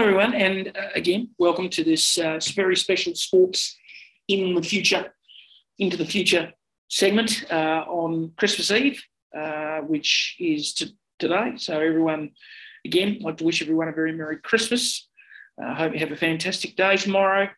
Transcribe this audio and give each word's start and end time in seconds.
everyone, 0.00 0.32
and 0.32 0.68
uh, 0.68 0.88
again, 0.94 1.28
welcome 1.38 1.68
to 1.68 1.84
this 1.84 2.16
uh, 2.16 2.40
very 2.54 2.74
special 2.74 3.14
Sports 3.14 3.76
in 4.28 4.54
the 4.54 4.62
Future, 4.62 5.12
into 5.78 5.98
the 5.98 6.06
Future 6.06 6.54
segment 6.88 7.44
uh, 7.52 7.84
on 7.86 8.32
Christmas 8.38 8.70
Eve, 8.70 9.04
uh, 9.36 9.80
which 9.80 10.36
is 10.40 10.72
t- 10.72 10.96
today. 11.18 11.52
So, 11.56 11.78
everyone, 11.78 12.30
again, 12.86 13.16
I'd 13.18 13.24
like 13.24 13.36
to 13.36 13.44
wish 13.44 13.60
everyone 13.60 13.88
a 13.88 13.92
very 13.92 14.12
Merry 14.12 14.38
Christmas. 14.38 15.06
I 15.62 15.74
hope 15.74 15.92
you 15.92 15.98
have 15.98 16.12
a 16.12 16.16
fantastic 16.16 16.76
day 16.76 16.96
tomorrow. 16.96 17.50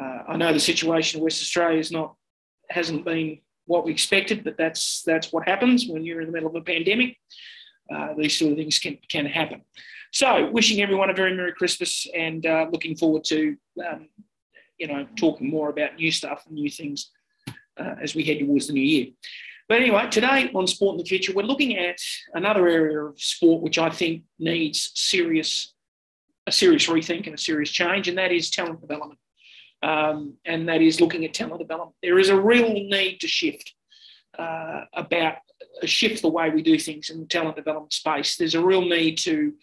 Uh, 0.00 0.18
I 0.28 0.36
know 0.36 0.52
the 0.52 0.60
situation 0.60 1.18
in 1.18 1.24
West 1.24 1.42
Australia 1.42 1.80
is 1.80 1.90
not 1.90 2.14
hasn't 2.70 3.04
been 3.04 3.40
what 3.66 3.84
we 3.84 3.90
expected, 3.90 4.44
but 4.44 4.56
that's 4.56 5.02
that's 5.04 5.32
what 5.32 5.48
happens 5.48 5.88
when 5.88 6.04
you're 6.04 6.20
in 6.20 6.28
the 6.28 6.32
middle 6.32 6.50
of 6.50 6.54
a 6.54 6.60
pandemic. 6.60 7.16
Uh, 7.92 8.14
these 8.16 8.38
sort 8.38 8.52
of 8.52 8.58
things 8.58 8.78
can 8.78 8.96
can 9.08 9.26
happen. 9.26 9.62
So, 10.14 10.48
wishing 10.52 10.80
everyone 10.80 11.10
a 11.10 11.12
very 11.12 11.34
Merry 11.34 11.52
Christmas 11.52 12.06
and 12.14 12.46
uh, 12.46 12.68
looking 12.70 12.94
forward 12.94 13.24
to, 13.24 13.56
um, 13.84 14.08
you 14.78 14.86
know, 14.86 15.08
talking 15.16 15.50
more 15.50 15.70
about 15.70 15.96
new 15.96 16.12
stuff 16.12 16.44
and 16.46 16.54
new 16.54 16.70
things 16.70 17.10
uh, 17.48 17.96
as 18.00 18.14
we 18.14 18.22
head 18.22 18.38
towards 18.38 18.68
the 18.68 18.74
new 18.74 18.80
year. 18.80 19.08
But 19.68 19.80
anyway, 19.80 20.08
today 20.08 20.52
on 20.54 20.68
Sport 20.68 20.92
in 20.94 20.98
the 20.98 21.04
Future, 21.04 21.32
we're 21.34 21.42
looking 21.42 21.76
at 21.76 21.98
another 22.32 22.68
area 22.68 23.00
of 23.00 23.18
sport 23.18 23.60
which 23.60 23.76
I 23.76 23.90
think 23.90 24.22
needs 24.38 24.92
serious, 24.94 25.74
a 26.46 26.52
serious 26.52 26.86
rethink 26.86 27.26
and 27.26 27.34
a 27.34 27.38
serious 27.38 27.70
change, 27.70 28.06
and 28.06 28.16
that 28.16 28.30
is 28.30 28.50
talent 28.50 28.82
development. 28.82 29.18
Um, 29.82 30.34
and 30.44 30.68
that 30.68 30.80
is 30.80 31.00
looking 31.00 31.24
at 31.24 31.34
talent 31.34 31.58
development. 31.58 31.96
There 32.04 32.20
is 32.20 32.28
a 32.28 32.40
real 32.40 32.72
need 32.72 33.18
to 33.18 33.26
shift 33.26 33.74
uh, 34.38 34.84
about 34.92 35.38
shift 35.86 36.22
the 36.22 36.28
way 36.28 36.50
we 36.50 36.62
do 36.62 36.78
things 36.78 37.10
in 37.10 37.18
the 37.18 37.26
talent 37.26 37.56
development 37.56 37.92
space. 37.92 38.36
There's 38.36 38.54
a 38.54 38.64
real 38.64 38.82
need 38.82 39.18
to 39.18 39.54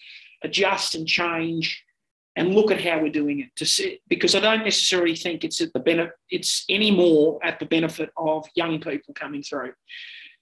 adjust 0.43 0.95
and 0.95 1.07
change 1.07 1.83
and 2.35 2.53
look 2.55 2.71
at 2.71 2.81
how 2.81 3.01
we're 3.01 3.11
doing 3.11 3.41
it 3.41 3.49
to 3.57 3.65
see 3.65 3.99
because 4.07 4.35
I 4.35 4.39
don't 4.39 4.63
necessarily 4.63 5.15
think 5.15 5.43
it's 5.43 5.59
at 5.61 5.73
the 5.73 5.79
benefit 5.79 6.13
it's 6.29 6.63
any 6.69 6.91
more 6.91 7.39
at 7.43 7.59
the 7.59 7.65
benefit 7.65 8.09
of 8.17 8.47
young 8.55 8.79
people 8.79 9.13
coming 9.13 9.43
through. 9.43 9.73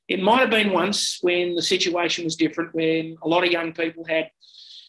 It 0.08 0.22
might 0.22 0.39
have 0.39 0.50
been 0.50 0.72
once 0.72 1.20
when 1.22 1.55
the 1.55 1.61
situation 1.61 2.23
was 2.23 2.36
different, 2.36 2.73
when 2.73 3.16
a 3.22 3.27
lot 3.27 3.44
of 3.44 3.52
young 3.52 3.73
people 3.73 4.03
had, 4.05 4.30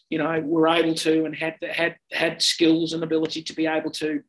you 0.09 0.17
know, 0.17 0.41
were 0.41 0.67
able 0.67 0.95
to 0.95 1.25
and 1.25 1.35
had 1.35 1.55
had 1.61 1.95
had 2.11 2.41
skills 2.41 2.93
and 2.93 3.03
ability 3.03 3.43
to 3.43 3.53
be 3.53 3.67
able 3.67 3.91
to, 3.91 4.21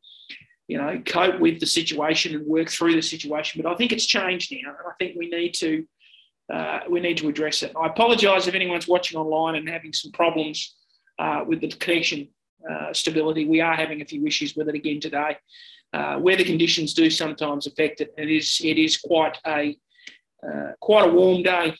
you 0.67 0.77
know, 0.77 1.01
cope 1.05 1.39
with 1.39 1.59
the 1.59 1.65
situation 1.65 2.35
and 2.35 2.45
work 2.45 2.69
through 2.69 2.95
the 2.95 3.01
situation. 3.01 3.61
But 3.61 3.71
I 3.71 3.75
think 3.75 3.91
it's 3.91 4.05
changed 4.05 4.51
now, 4.51 4.69
and 4.69 4.87
I 4.87 4.93
think 4.99 5.17
we 5.17 5.29
need 5.29 5.53
to 5.55 5.85
uh, 6.51 6.79
we 6.89 6.99
need 6.99 7.17
to 7.17 7.29
address 7.29 7.63
it. 7.63 7.71
I 7.79 7.87
apologise 7.87 8.47
if 8.47 8.55
anyone's 8.55 8.87
watching 8.87 9.17
online 9.17 9.55
and 9.55 9.69
having 9.69 9.93
some 9.93 10.11
problems 10.11 10.75
uh, 11.19 11.43
with 11.47 11.61
the 11.61 11.69
connection 11.69 12.29
uh, 12.69 12.93
stability. 12.93 13.45
We 13.45 13.61
are 13.61 13.75
having 13.75 14.01
a 14.01 14.05
few 14.05 14.25
issues 14.25 14.55
with 14.55 14.69
it 14.69 14.75
again 14.75 14.99
today. 14.99 15.37
Uh, 15.93 16.17
weather 16.19 16.43
conditions 16.43 16.93
do 16.93 17.09
sometimes 17.09 17.67
affect 17.67 18.01
it. 18.01 18.13
It 18.17 18.29
is 18.29 18.59
it 18.63 18.77
is 18.77 18.97
quite 18.97 19.37
a 19.45 19.77
uh, 20.45 20.71
quite 20.79 21.07
a 21.07 21.11
warm 21.11 21.43
day 21.43 21.75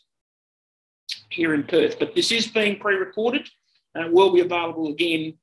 here 1.30 1.53
in 1.53 1.64
Perth, 1.64 2.00
but 2.00 2.16
this 2.16 2.31
is 2.31 2.47
being 2.47 2.80
pre-recorded 2.80 3.47
and 3.95 4.14
will 4.14 4.31
be 4.31 4.41
available 4.41 4.89
again 4.89 5.38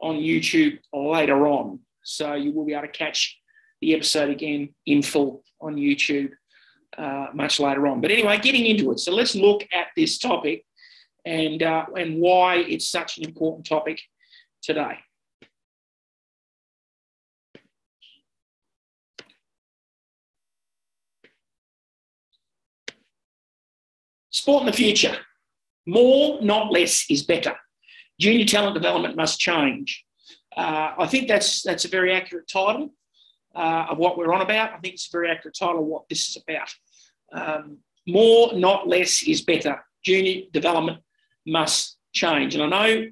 on 0.00 0.16
YouTube 0.16 0.78
later 0.92 1.46
on. 1.46 1.80
So 2.04 2.34
you 2.34 2.52
will 2.52 2.64
be 2.64 2.72
able 2.72 2.82
to 2.82 2.88
catch 2.88 3.38
the 3.80 3.94
episode 3.94 4.30
again 4.30 4.74
in 4.86 5.02
full 5.02 5.42
on 5.60 5.74
YouTube 5.74 6.30
uh, 6.98 7.26
much 7.32 7.60
later 7.60 7.86
on. 7.86 8.00
But 8.00 8.10
anyway, 8.10 8.38
getting 8.38 8.66
into 8.66 8.90
it. 8.92 9.00
So 9.00 9.12
let's 9.12 9.34
look 9.34 9.62
at 9.72 9.88
this 9.96 10.18
topic 10.18 10.64
and, 11.24 11.62
uh, 11.62 11.86
and 11.96 12.20
why 12.20 12.56
it's 12.56 12.88
such 12.88 13.18
an 13.18 13.24
important 13.24 13.66
topic 13.66 14.00
today. 14.62 14.98
Sport 24.30 24.62
in 24.62 24.66
the 24.66 24.72
future. 24.72 25.16
More, 25.86 26.40
not 26.42 26.72
less, 26.72 27.04
is 27.10 27.22
better. 27.22 27.54
Junior 28.18 28.46
talent 28.46 28.74
development 28.74 29.16
must 29.16 29.38
change. 29.38 30.04
Uh, 30.56 30.94
I 30.98 31.06
think 31.06 31.28
that's 31.28 31.62
that's 31.62 31.84
a 31.84 31.88
very 31.88 32.12
accurate 32.12 32.48
title 32.48 32.92
uh, 33.54 33.86
of 33.90 33.98
what 33.98 34.16
we're 34.16 34.32
on 34.32 34.42
about. 34.42 34.72
I 34.72 34.78
think 34.78 34.94
it's 34.94 35.08
a 35.08 35.12
very 35.16 35.30
accurate 35.30 35.56
title 35.58 35.80
of 35.80 35.86
what 35.86 36.08
this 36.08 36.28
is 36.28 36.42
about. 36.42 36.74
Um, 37.32 37.78
more, 38.06 38.52
not 38.54 38.88
less, 38.88 39.22
is 39.22 39.42
better. 39.42 39.82
Junior 40.04 40.42
development 40.52 40.98
must 41.46 41.96
change. 42.12 42.54
And 42.54 42.62
I 42.62 42.68
know 42.68 43.06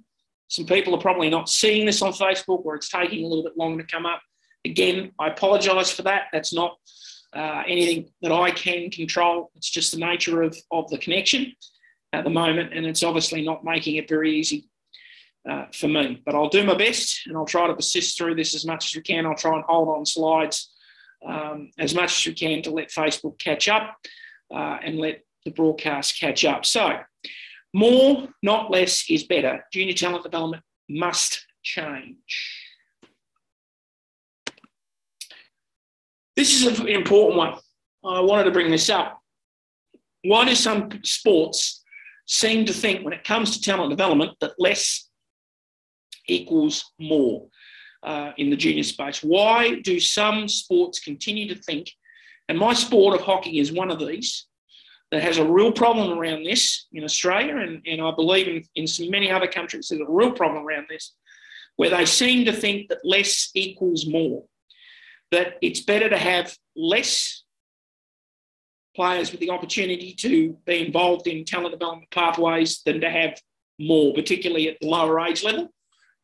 some 0.49 0.67
people 0.67 0.95
are 0.95 1.01
probably 1.01 1.31
not 1.31 1.49
seeing 1.49 1.87
this 1.87 2.03
on 2.03 2.13
Facebook 2.13 2.65
or 2.65 2.75
it's 2.75 2.89
taking 2.89 3.25
a 3.25 3.29
little 3.29 3.45
bit 3.45 3.57
longer 3.57 3.83
to 3.83 3.89
come 3.89 4.07
up. 4.07 4.21
Again, 4.65 5.13
I 5.19 5.29
apologise 5.29 5.91
for 5.91 6.03
that. 6.03 6.25
That's 6.33 6.53
not 6.53 6.77
uh, 7.35 7.63
anything 7.67 8.11
that 8.23 8.33
I 8.33 8.51
can 8.51 8.91
control. 8.91 9.51
It's 9.55 9.71
just 9.71 9.93
the 9.93 9.99
nature 9.99 10.43
of, 10.43 10.57
of 10.71 10.91
the 10.91 10.99
connection 10.99 11.53
at 12.13 12.25
the 12.25 12.31
moment, 12.31 12.73
and 12.75 12.85
it's 12.85 13.05
obviously 13.05 13.43
not 13.43 13.65
making 13.65 13.95
it 13.95 14.09
very 14.09 14.37
easy 14.37 14.70
uh, 15.49 15.67
for 15.73 15.89
me. 15.89 16.23
But 16.25 16.35
I'll 16.35 16.49
do 16.49 16.65
my 16.65 16.77
best 16.77 17.27
and 17.27 17.37
I'll 17.37 17.47
try 17.47 17.67
to 17.67 17.75
persist 17.75 18.17
through 18.17 18.35
this 18.35 18.55
as 18.55 18.67
much 18.67 18.87
as 18.87 18.97
we 18.97 19.03
can. 19.03 19.27
I'll 19.27 19.35
try 19.35 19.55
and 19.55 19.65
hold 19.65 19.89
on 19.89 20.07
slides 20.07 20.73
um, 21.27 21.71
as 21.79 21.95
much 21.95 22.19
as 22.19 22.27
we 22.27 22.35
can 22.35 22.63
to 22.63 22.71
let 22.71 22.91
Facebook 22.91 23.39
catch 23.39 23.69
up 23.69 23.97
uh, 24.53 24.79
and 24.83 24.99
let 24.99 25.23
the 25.45 25.51
broadcast 25.51 26.19
catch 26.19 26.45
up. 26.45 26.67
So, 26.67 26.99
more, 27.73 28.29
not 28.43 28.71
less, 28.71 29.09
is 29.09 29.25
better. 29.25 29.65
Junior 29.73 29.95
talent 29.95 30.25
development 30.25 30.63
must 30.89 31.47
change. 31.63 32.67
This 36.37 36.65
is 36.65 36.81
an 36.81 36.89
important 36.89 37.37
one. 37.37 37.55
I 38.05 38.21
wanted 38.21 38.45
to 38.45 38.51
bring 38.51 38.71
this 38.71 38.91
up. 38.91 39.21
Why 40.25 40.45
do 40.45 40.55
some 40.55 40.91
sports 41.05 41.85
seem 42.27 42.65
to 42.65 42.73
think, 42.73 43.05
when 43.05 43.13
it 43.13 43.25
comes 43.25 43.57
to 43.57 43.63
talent 43.63 43.91
development, 43.91 44.33
that 44.41 44.53
less 44.59 45.10
equals 46.31 46.93
more 46.99 47.49
uh, 48.03 48.33
in 48.37 48.51
the 48.51 48.57
junior 48.57 48.83
space? 48.83 49.23
Why 49.23 49.81
do 49.81 50.01
some 50.01 50.49
sports 50.49 50.99
continue 51.01 51.53
to 51.55 51.61
think, 51.61 51.91
and 52.49 52.59
my 52.59 52.75
sport 52.75 53.15
of 53.15 53.23
hockey 53.23 53.59
is 53.59 53.73
one 53.73 53.91
of 53.91 53.99
these, 53.99 54.47
that 55.11 55.23
has 55.23 55.39
a 55.39 55.45
real 55.45 55.73
problem 55.73 56.17
around 56.17 56.45
this 56.45 56.87
in 56.93 57.03
Australia, 57.03 57.57
and, 57.57 57.83
and 57.85 58.01
I 58.01 58.13
believe 58.13 58.47
in, 58.47 58.63
in 58.77 59.11
many 59.11 59.31
other 59.31 59.49
countries, 59.49 59.89
there's 59.89 60.01
a 60.01 60.13
real 60.13 60.33
problem 60.33 60.65
around 60.65 60.87
this, 60.89 61.15
where 61.77 61.91
they 61.91 62.07
seem 62.07 62.45
to 62.45 62.53
think 62.53 62.89
that 62.89 63.05
less 63.05 63.51
equals 63.55 64.07
more, 64.07 64.45
that 65.33 65.55
it's 65.63 65.81
better 65.81 66.09
to 66.09 66.19
have 66.19 66.57
less 66.77 67.43
players 68.95 69.31
with 69.33 69.41
the 69.41 69.51
opportunity 69.51 70.13
to 70.15 70.57
be 70.67 70.87
involved 70.87 71.27
in 71.27 71.45
talent 71.45 71.73
development 71.73 72.11
pathways 72.11 72.83
than 72.85 73.01
to 73.01 73.11
have 73.11 73.41
more, 73.79 74.13
particularly 74.15 74.69
at 74.69 74.77
the 74.81 74.87
lower 74.87 75.19
age 75.21 75.43
level. 75.43 75.73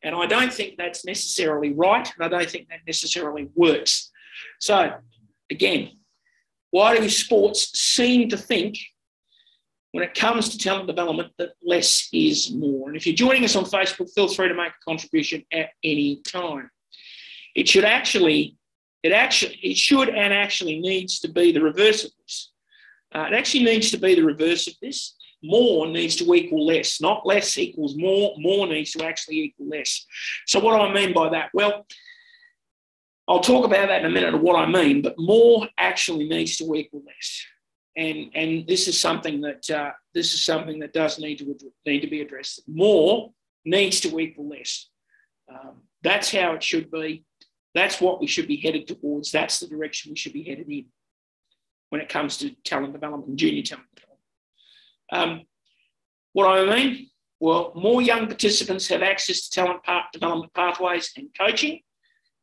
And 0.03 0.15
I 0.15 0.25
don't 0.27 0.53
think 0.53 0.77
that's 0.77 1.05
necessarily 1.05 1.73
right, 1.73 2.07
and 2.15 2.23
I 2.23 2.29
don't 2.29 2.49
think 2.49 2.69
that 2.69 2.79
necessarily 2.85 3.49
works. 3.55 4.11
So, 4.59 4.93
again, 5.49 5.91
why 6.71 6.97
do 6.97 7.09
sports 7.09 7.77
seem 7.79 8.29
to 8.29 8.37
think, 8.37 8.77
when 9.91 10.03
it 10.03 10.13
comes 10.13 10.49
to 10.49 10.57
talent 10.59 10.87
development, 10.87 11.31
that 11.39 11.53
less 11.63 12.07
is 12.13 12.51
more? 12.51 12.89
And 12.89 12.95
if 12.95 13.07
you're 13.07 13.15
joining 13.15 13.43
us 13.43 13.55
on 13.55 13.65
Facebook, 13.65 14.13
feel 14.13 14.27
free 14.27 14.49
to 14.49 14.53
make 14.53 14.69
a 14.69 14.85
contribution 14.85 15.43
at 15.51 15.69
any 15.83 16.21
time. 16.21 16.69
It 17.55 17.67
should 17.67 17.85
actually, 17.85 18.55
it 19.01 19.11
actually, 19.11 19.59
it 19.63 19.77
should 19.77 20.09
and 20.09 20.31
actually 20.31 20.79
needs 20.79 21.19
to 21.21 21.27
be 21.27 21.51
the 21.51 21.61
reverse 21.61 22.03
of 22.05 22.11
this. 22.19 22.51
Uh, 23.15 23.25
it 23.31 23.33
actually 23.33 23.63
needs 23.63 23.89
to 23.91 23.97
be 23.97 24.13
the 24.13 24.23
reverse 24.23 24.67
of 24.67 24.75
this. 24.79 25.15
More 25.43 25.87
needs 25.87 26.15
to 26.17 26.33
equal 26.33 26.65
less, 26.65 26.99
not 26.99 27.25
less 27.25 27.57
equals 27.57 27.95
more. 27.95 28.33
More 28.37 28.67
needs 28.67 28.91
to 28.93 29.05
actually 29.05 29.39
equal 29.39 29.69
less. 29.69 30.05
So, 30.47 30.59
what 30.59 30.75
do 30.75 30.81
I 30.81 30.93
mean 30.93 31.13
by 31.13 31.29
that? 31.29 31.49
Well, 31.53 31.85
I'll 33.27 33.41
talk 33.41 33.65
about 33.65 33.89
that 33.89 34.01
in 34.01 34.05
a 34.05 34.09
minute 34.09 34.33
of 34.33 34.41
what 34.41 34.55
I 34.55 34.65
mean, 34.65 35.01
but 35.01 35.15
more 35.17 35.67
actually 35.77 36.27
needs 36.27 36.57
to 36.57 36.75
equal 36.75 37.03
less. 37.05 37.45
And, 37.97 38.31
and 38.33 38.67
this 38.67 38.87
is 38.87 38.99
something 38.99 39.41
that 39.41 39.69
uh, 39.69 39.91
this 40.13 40.33
is 40.33 40.43
something 40.43 40.79
that 40.79 40.93
does 40.93 41.19
need 41.19 41.39
to 41.39 41.57
need 41.85 42.01
to 42.01 42.07
be 42.07 42.21
addressed. 42.21 42.61
More 42.67 43.31
needs 43.65 43.99
to 44.01 44.19
equal 44.19 44.49
less. 44.49 44.89
Um, 45.51 45.81
that's 46.03 46.31
how 46.31 46.53
it 46.53 46.63
should 46.63 46.89
be. 46.89 47.25
That's 47.73 47.99
what 47.99 48.21
we 48.21 48.27
should 48.27 48.47
be 48.47 48.57
headed 48.57 48.87
towards. 48.87 49.31
That's 49.31 49.59
the 49.59 49.67
direction 49.67 50.11
we 50.11 50.17
should 50.17 50.33
be 50.33 50.43
headed 50.43 50.69
in 50.69 50.85
when 51.89 52.01
it 52.01 52.09
comes 52.09 52.37
to 52.37 52.51
talent 52.63 52.93
development 52.93 53.29
and 53.29 53.37
junior 53.37 53.63
talent 53.63 53.87
development. 53.95 54.06
Um, 55.11 55.41
what 56.33 56.45
do 56.45 56.71
I 56.71 56.75
mean? 56.75 57.09
Well, 57.39 57.71
more 57.75 58.01
young 58.01 58.27
participants 58.27 58.87
have 58.87 59.03
access 59.03 59.47
to 59.47 59.51
talent 59.51 59.81
development 60.11 60.53
pathways 60.53 61.11
and 61.17 61.29
coaching 61.39 61.81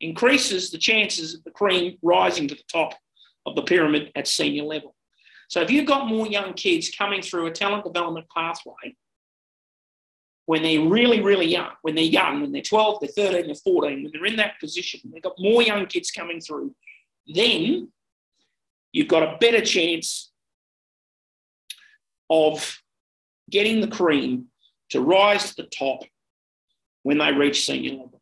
increases 0.01 0.71
the 0.71 0.79
chances 0.79 1.35
of 1.35 1.43
the 1.45 1.51
cream 1.51 1.97
rising 2.03 2.47
to 2.49 2.55
the 2.55 2.63
top 2.71 2.95
of 3.47 3.57
the 3.57 3.63
pyramid 3.63 4.13
at 4.15 4.29
senior 4.29 4.65
level. 4.65 4.95
So 5.49 5.61
if 5.61 5.71
you've 5.71 5.87
got 5.87 6.09
more 6.09 6.27
young 6.27 6.55
kids 6.55 6.91
coming 6.91 7.23
through 7.23 7.47
a 7.47 7.51
talent 7.51 7.85
development 7.85 8.27
pathway, 8.35 8.97
when 10.47 10.63
they're 10.63 10.81
really, 10.81 11.21
really 11.21 11.47
young, 11.47 11.71
when 11.83 11.95
they're 11.95 12.05
young, 12.05 12.43
when 12.43 12.53
they're 12.53 12.63
12, 12.63 13.01
they're 13.01 13.31
13, 13.31 13.47
they're 13.47 13.55
14, 13.55 14.03
when 14.03 14.13
they're 14.13 14.27
in 14.27 14.37
that 14.37 14.61
position, 14.61 15.01
they've 15.13 15.23
got 15.23 15.35
more 15.39 15.63
young 15.63 15.87
kids 15.87 16.11
coming 16.11 16.41
through, 16.41 16.75
then 17.27 17.89
you've 18.93 19.09
got 19.09 19.23
a 19.23 19.39
better 19.39 19.63
chance 19.63 20.33
of 22.35 22.83
getting 23.51 23.81
the 23.81 23.89
cream 23.89 24.47
to 24.91 25.01
rise 25.01 25.51
to 25.51 25.63
the 25.63 25.69
top 25.69 26.01
when 27.03 27.19
they 27.19 27.33
reach 27.33 27.65
senior 27.65 27.93
level. 27.93 28.21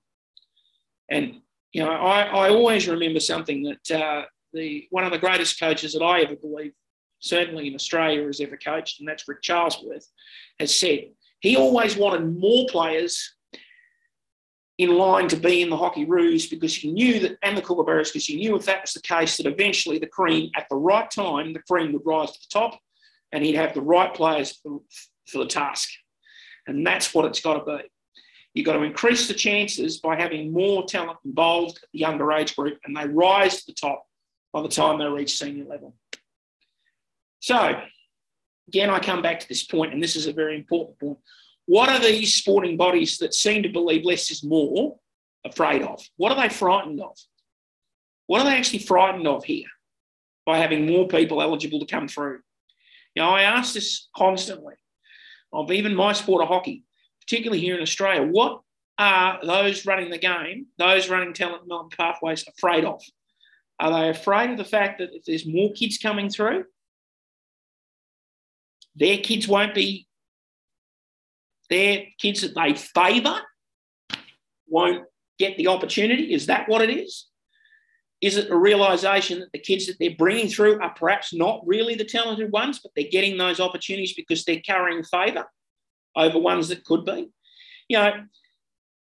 And, 1.09 1.41
you 1.73 1.83
know, 1.83 1.91
I, 1.91 2.23
I 2.23 2.51
always 2.51 2.89
remember 2.89 3.21
something 3.21 3.63
that 3.63 3.91
uh, 3.91 4.23
the 4.53 4.87
one 4.91 5.05
of 5.05 5.13
the 5.13 5.19
greatest 5.19 5.59
coaches 5.59 5.93
that 5.95 6.03
I 6.03 6.21
ever 6.21 6.37
believe, 6.37 6.73
certainly 7.21 7.69
in 7.69 7.75
Australia, 7.75 8.27
has 8.27 8.41
ever 8.41 8.57
coached, 8.57 9.01
and 9.01 9.09
that's 9.09 9.27
Rick 9.27 9.43
Charlesworth, 9.43 10.07
has 10.59 10.75
said 10.75 11.11
he 11.41 11.57
always 11.57 11.97
wanted 11.97 12.39
more 12.39 12.67
players 12.69 13.35
in 14.79 14.97
line 14.97 15.29
to 15.29 15.37
be 15.37 15.63
in 15.63 15.71
the 15.71 15.77
Hockeyroos 15.77 16.51
because 16.51 16.75
he 16.75 16.91
knew 16.93 17.21
that, 17.21 17.37
and 17.43 17.57
the 17.57 17.63
Kookaburras, 17.63 18.09
because 18.09 18.27
he 18.27 18.37
knew 18.37 18.57
if 18.57 18.65
that 18.67 18.83
was 18.83 18.93
the 18.93 19.01
case, 19.01 19.37
that 19.37 19.47
eventually 19.47 19.99
the 19.99 20.07
cream, 20.07 20.51
at 20.57 20.67
the 20.71 20.77
right 20.77 21.11
time, 21.11 21.53
the 21.53 21.63
cream 21.71 21.93
would 21.93 22.07
rise 22.07 22.33
to 22.33 22.39
the 22.41 22.61
top 22.61 22.79
and 23.33 23.45
he'd 23.45 23.57
have 23.57 23.75
the 23.75 23.81
right 23.81 24.13
players 24.13 24.61
for, 24.63 24.81
the 25.33 25.47
task. 25.47 25.89
And 26.67 26.87
that's 26.87 27.15
what 27.15 27.25
it's 27.25 27.41
got 27.41 27.65
to 27.65 27.79
be. 27.79 27.83
You've 28.55 28.67
got 28.67 28.75
to 28.75 28.83
increase 28.83 29.29
the 29.29 29.35
chances 29.35 29.99
by 29.99 30.15
having 30.15 30.53
more 30.53 30.85
talent 30.85 31.19
involved 31.25 31.79
at 31.83 31.89
the 31.93 32.01
younger 32.01 32.31
age 32.33 32.55
group, 32.55 32.79
and 32.85 32.95
they 32.95 33.09
rise 33.09 33.61
to 33.61 33.67
the 33.69 33.73
top 33.73 34.05
by 34.53 34.61
the 34.61 34.69
time 34.69 34.99
they 34.99 35.07
reach 35.07 35.39
senior 35.39 35.65
level. 35.65 35.95
So, 37.41 37.81
again, 38.69 38.91
I 38.91 38.99
come 38.99 39.23
back 39.23 39.41
to 39.41 39.49
this 39.49 39.65
point, 39.65 39.95
and 39.95 40.03
this 40.03 40.17
is 40.17 40.27
a 40.27 40.33
very 40.33 40.55
important 40.55 40.99
point. 41.01 41.19
What 41.65 41.89
are 41.89 41.99
these 41.99 42.35
sporting 42.35 42.77
bodies 42.77 43.19
that 43.19 43.33
seem 43.33 43.63
to 43.63 43.69
believe 43.71 44.05
less 44.05 44.31
is 44.31 44.45
more 44.45 44.99
afraid 45.45 45.83
of? 45.83 46.03
What 46.17 46.33
are 46.33 46.41
they 46.41 46.53
frightened 46.53 47.01
of? 47.01 47.17
What 48.27 48.43
are 48.43 48.45
they 48.45 48.57
actually 48.57 48.81
frightened 48.81 49.27
of 49.27 49.45
here 49.45 49.69
by 50.45 50.59
having 50.59 50.87
more 50.87 51.09
people 51.09 51.41
eligible 51.41 51.81
to 51.81 51.87
come 51.87 52.09
through? 52.09 52.41
You 53.15 53.23
know, 53.23 53.31
I 53.31 53.43
ask 53.43 53.75
this 53.75 54.09
constantly 54.17 54.75
of 55.53 55.71
even 55.71 55.95
my 55.95 56.13
sport 56.13 56.43
of 56.43 56.49
hockey, 56.49 56.85
particularly 57.21 57.61
here 57.61 57.77
in 57.77 57.83
Australia. 57.83 58.27
What 58.27 58.61
are 58.99 59.39
those 59.45 59.85
running 59.85 60.11
the 60.11 60.19
game, 60.19 60.67
those 60.79 61.09
running 61.09 61.35
talent 61.35 61.65
development 61.65 61.97
pathways, 61.97 62.45
afraid 62.47 62.85
of? 62.85 63.03
Are 63.79 63.91
they 63.91 64.09
afraid 64.09 64.51
of 64.51 64.57
the 64.57 64.65
fact 64.65 64.99
that 64.99 65.11
if 65.13 65.25
there's 65.25 65.47
more 65.47 65.73
kids 65.73 65.99
coming 65.99 66.31
through, 66.31 66.65
their 68.95 69.19
kids 69.19 69.49
won't 69.49 69.75
be, 69.75 70.07
their 71.69 72.05
kids 72.19 72.43
that 72.43 72.55
they 72.55 72.75
favour 72.75 73.41
won't 74.69 75.05
get 75.39 75.57
the 75.57 75.69
opportunity? 75.69 76.33
Is 76.33 76.47
that 76.47 76.69
what 76.69 76.83
it 76.83 76.91
is? 76.91 77.27
Is 78.23 78.37
it 78.37 78.51
a 78.51 78.57
realization 78.57 79.41
that 79.41 79.51
the 79.53 79.59
kids 79.59 79.87
that 79.89 79.97
they're 79.99 80.15
bringing 80.17 80.49
through 80.49 80.81
are 80.81 80.95
perhaps 80.95 81.35
not 81.35 81.61
really 81.67 81.97
the 81.97 82.05
talented 82.05 82.53
ones, 82.53 82.79
but 82.79 82.93
they're 82.95 83.11
getting 83.11 83.37
those 83.37 83.59
opportunities 83.59 84.15
because 84.15 84.45
they're 84.45 84.61
carrying 84.61 85.03
favour 85.03 85.47
over 86.15 86.39
ones 86.39 86.69
that 86.69 86.85
could 86.85 87.05
be? 87.05 87.31
You 87.89 87.99
know, 87.99 88.13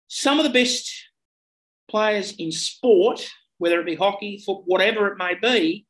some 0.07 0.39
of 0.39 0.43
the 0.43 0.51
best 0.51 0.91
players 1.87 2.33
in 2.33 2.51
sport, 2.51 3.29
whether 3.59 3.79
it 3.79 3.85
be 3.85 3.95
hockey, 3.95 4.41
foot, 4.43 4.63
whatever 4.65 5.07
it 5.09 5.19
may 5.19 5.35
be, 5.35 5.85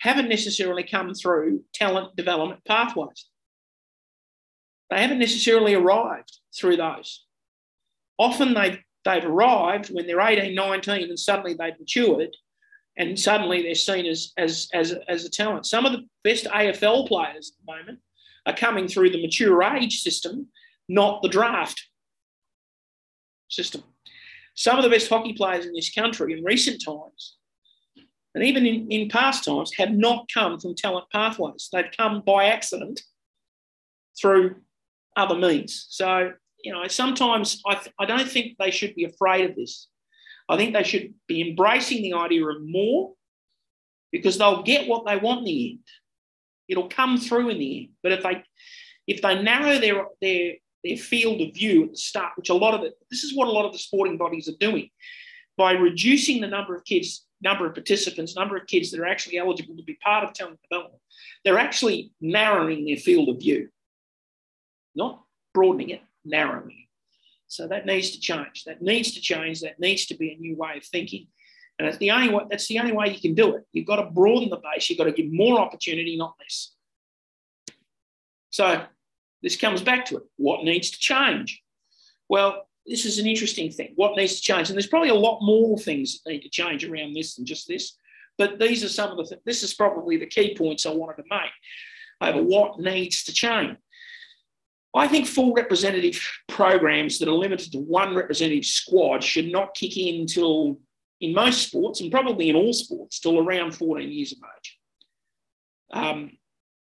haven't 0.00 0.28
necessarily 0.28 0.82
come 0.82 1.14
through 1.14 1.62
talent 1.72 2.16
development 2.16 2.64
pathways. 2.66 3.26
They 4.90 5.00
haven't 5.00 5.20
necessarily 5.20 5.74
arrived 5.74 6.36
through 6.54 6.78
those. 6.78 7.24
Often 8.18 8.54
they've, 8.54 8.78
they've 9.04 9.24
arrived 9.24 9.94
when 9.94 10.08
they're 10.08 10.20
18, 10.20 10.52
19, 10.52 11.04
and 11.04 11.18
suddenly 11.18 11.54
they've 11.54 11.78
matured 11.78 12.36
and 12.96 13.18
suddenly 13.18 13.62
they're 13.62 13.74
seen 13.74 14.06
as, 14.06 14.32
as, 14.36 14.68
as, 14.74 14.94
as 15.08 15.24
a 15.24 15.30
talent. 15.30 15.66
Some 15.66 15.86
of 15.86 15.92
the 15.92 16.06
best 16.24 16.44
AFL 16.44 17.08
players 17.08 17.52
at 17.52 17.66
the 17.66 17.72
moment 17.72 17.98
are 18.46 18.54
coming 18.54 18.88
through 18.88 19.10
the 19.10 19.22
mature 19.22 19.62
age 19.62 20.00
system, 20.02 20.48
not 20.88 21.22
the 21.22 21.28
draft 21.28 21.82
system. 23.48 23.82
Some 24.54 24.76
of 24.76 24.84
the 24.84 24.90
best 24.90 25.08
hockey 25.08 25.32
players 25.32 25.64
in 25.64 25.72
this 25.72 25.92
country 25.92 26.36
in 26.36 26.44
recent 26.44 26.82
times, 26.84 27.36
and 28.34 28.44
even 28.44 28.66
in, 28.66 28.90
in 28.90 29.08
past 29.08 29.44
times, 29.44 29.72
have 29.76 29.90
not 29.90 30.26
come 30.32 30.58
from 30.58 30.74
talent 30.74 31.06
pathways. 31.10 31.68
They've 31.72 31.84
come 31.96 32.22
by 32.26 32.46
accident 32.46 33.00
through 34.20 34.56
other 35.16 35.36
means. 35.36 35.86
So, 35.90 36.32
you 36.62 36.72
know, 36.72 36.86
sometimes 36.88 37.60
I, 37.66 37.74
th- 37.74 37.94
I 37.98 38.04
don't 38.04 38.28
think 38.28 38.56
they 38.58 38.70
should 38.70 38.94
be 38.94 39.04
afraid 39.04 39.48
of 39.48 39.56
this. 39.56 39.88
I 40.48 40.56
think 40.56 40.72
they 40.72 40.82
should 40.82 41.14
be 41.26 41.48
embracing 41.48 42.02
the 42.02 42.14
idea 42.14 42.46
of 42.46 42.62
more 42.62 43.14
because 44.10 44.38
they'll 44.38 44.62
get 44.62 44.88
what 44.88 45.06
they 45.06 45.16
want 45.16 45.40
in 45.40 45.44
the 45.46 45.70
end. 45.70 45.80
It'll 46.68 46.88
come 46.88 47.18
through 47.18 47.50
in 47.50 47.58
the 47.58 47.80
end. 47.80 47.88
But 48.02 48.12
if 48.12 48.22
they 48.22 48.44
if 49.06 49.22
they 49.22 49.42
narrow 49.42 49.78
their 49.78 50.06
their 50.20 50.54
their 50.84 50.96
field 50.96 51.40
of 51.40 51.54
view 51.54 51.84
at 51.84 51.90
the 51.92 51.96
start, 51.96 52.32
which 52.36 52.50
a 52.50 52.54
lot 52.54 52.74
of 52.74 52.82
it, 52.82 52.94
this 53.10 53.24
is 53.24 53.34
what 53.34 53.48
a 53.48 53.52
lot 53.52 53.66
of 53.66 53.72
the 53.72 53.78
sporting 53.78 54.18
bodies 54.18 54.48
are 54.48 54.58
doing, 54.58 54.90
by 55.56 55.72
reducing 55.72 56.40
the 56.40 56.46
number 56.46 56.74
of 56.74 56.84
kids, 56.84 57.26
number 57.40 57.66
of 57.66 57.74
participants, 57.74 58.36
number 58.36 58.56
of 58.56 58.66
kids 58.66 58.90
that 58.90 59.00
are 59.00 59.06
actually 59.06 59.38
eligible 59.38 59.76
to 59.76 59.84
be 59.84 59.96
part 60.02 60.24
of 60.24 60.32
talent 60.32 60.58
development, 60.68 61.00
they're 61.44 61.58
actually 61.58 62.12
narrowing 62.20 62.84
their 62.84 62.96
field 62.96 63.28
of 63.28 63.38
view, 63.38 63.68
not 64.94 65.22
broadening 65.54 65.90
it, 65.90 66.02
narrowing 66.24 66.70
it. 66.70 66.81
So 67.52 67.68
that 67.68 67.84
needs 67.84 68.12
to 68.12 68.18
change. 68.18 68.64
That 68.64 68.80
needs 68.80 69.12
to 69.12 69.20
change. 69.20 69.60
That 69.60 69.78
needs 69.78 70.06
to 70.06 70.14
be 70.14 70.32
a 70.32 70.38
new 70.38 70.56
way 70.56 70.78
of 70.78 70.86
thinking. 70.86 71.26
And 71.78 71.86
that's 71.86 71.98
the 71.98 72.10
only 72.10 72.32
way, 72.32 72.44
that's 72.48 72.66
the 72.66 72.78
only 72.78 72.92
way 72.92 73.10
you 73.10 73.20
can 73.20 73.34
do 73.34 73.56
it. 73.56 73.64
You've 73.72 73.86
got 73.86 73.96
to 73.96 74.10
broaden 74.10 74.48
the 74.48 74.56
base. 74.56 74.88
You've 74.88 74.98
got 74.98 75.04
to 75.04 75.12
give 75.12 75.30
more 75.30 75.60
opportunity, 75.60 76.16
not 76.16 76.34
less. 76.40 76.72
So 78.48 78.82
this 79.42 79.56
comes 79.56 79.82
back 79.82 80.06
to 80.06 80.16
it. 80.16 80.22
What 80.36 80.64
needs 80.64 80.92
to 80.92 80.98
change? 80.98 81.62
Well, 82.26 82.68
this 82.86 83.04
is 83.04 83.18
an 83.18 83.26
interesting 83.26 83.70
thing. 83.70 83.92
What 83.96 84.16
needs 84.16 84.36
to 84.36 84.40
change? 84.40 84.70
And 84.70 84.76
there's 84.76 84.86
probably 84.86 85.10
a 85.10 85.14
lot 85.14 85.40
more 85.42 85.76
things 85.78 86.22
that 86.24 86.30
need 86.30 86.42
to 86.44 86.48
change 86.48 86.86
around 86.86 87.12
this 87.12 87.34
than 87.34 87.44
just 87.44 87.68
this. 87.68 87.98
But 88.38 88.60
these 88.60 88.82
are 88.82 88.88
some 88.88 89.10
of 89.10 89.18
the, 89.18 89.24
th- 89.24 89.42
this 89.44 89.62
is 89.62 89.74
probably 89.74 90.16
the 90.16 90.26
key 90.26 90.56
points 90.56 90.86
I 90.86 90.94
wanted 90.94 91.22
to 91.22 91.28
make 91.28 91.50
over 92.22 92.42
what 92.42 92.80
needs 92.80 93.24
to 93.24 93.32
change. 93.34 93.76
I 94.94 95.08
think 95.08 95.26
full 95.26 95.54
representative 95.54 96.20
programs 96.48 97.18
that 97.18 97.28
are 97.28 97.32
limited 97.32 97.72
to 97.72 97.78
one 97.78 98.14
representative 98.14 98.64
squad 98.64 99.24
should 99.24 99.50
not 99.50 99.74
kick 99.74 99.96
in 99.96 100.20
until, 100.20 100.78
in 101.20 101.34
most 101.34 101.66
sports, 101.66 102.00
and 102.00 102.10
probably 102.10 102.50
in 102.50 102.56
all 102.56 102.72
sports, 102.72 103.18
till 103.18 103.38
around 103.38 103.74
14 103.74 104.10
years 104.10 104.32
of 104.32 104.38
age. 104.38 104.78
Um, 105.92 106.32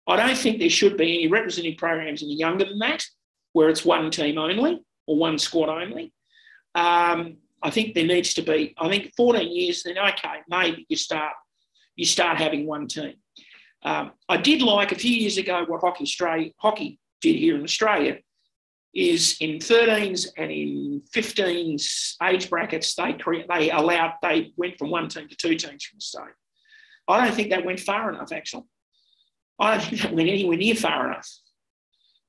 I 0.07 0.17
don't 0.17 0.39
think 0.39 0.59
there 0.59 0.71
should 0.71 0.97
be 0.97 1.19
any 1.19 1.29
representative 1.29 1.79
programs 1.79 2.23
any 2.23 2.35
younger 2.35 2.65
than 2.65 2.79
that, 2.79 3.05
where 3.53 3.69
it's 3.69 3.85
one 3.85 4.11
team 4.11 4.39
only 4.39 4.81
or 5.07 5.17
one 5.17 5.39
squad 5.39 5.69
only. 5.69 6.13
Um, 6.75 7.37
I 7.63 7.71
think 7.71 7.95
there 7.95 8.07
needs 8.07 8.35
to 8.35 8.43
be. 8.43 8.75
I 8.79 8.89
think 8.89 9.13
14 9.17 9.51
years, 9.51 9.83
then 9.83 9.99
okay, 9.99 10.39
maybe 10.49 10.87
you 10.89 10.97
start 10.97 11.35
you 11.97 12.07
start 12.07 12.39
having 12.39 12.67
one 12.67 12.87
team. 12.87 13.15
Um, 13.83 14.13
I 14.29 14.37
did 14.37 14.63
like 14.63 14.93
a 14.93 14.99
few 14.99 15.11
years 15.11 15.37
ago 15.37 15.65
what 15.67 15.81
Hockey 15.81 16.05
Australia 16.05 16.51
Hockey 16.59 16.99
did 17.21 17.37
here 17.37 17.57
in 17.57 17.63
Australia 17.63 18.19
is 18.95 19.37
in 19.41 19.59
13s 19.59 20.29
and 20.37 20.51
in 20.51 21.03
15s 21.15 22.15
age 22.23 22.51
brackets, 22.51 22.95
they 22.95 23.13
create, 23.13 23.47
they 23.49 23.71
allowed, 23.71 24.15
they 24.23 24.53
went 24.57 24.79
from 24.79 24.91
one 24.91 25.09
team 25.09 25.29
to 25.29 25.37
two 25.37 25.55
teams 25.55 25.85
from 25.85 25.99
the 25.99 26.01
state. 26.01 26.35
I 27.07 27.25
don't 27.25 27.35
think 27.35 27.51
that 27.51 27.65
went 27.65 27.81
far 27.81 28.13
enough, 28.13 28.33
actually. 28.33 28.65
I 29.61 29.73
don't 29.73 29.85
think 29.85 30.03
that 30.03 30.15
went 30.15 30.29
anywhere 30.29 30.57
near 30.57 30.75
far 30.75 31.07
enough. 31.07 31.29